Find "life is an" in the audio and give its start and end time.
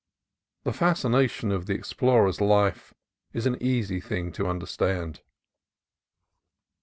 2.41-3.61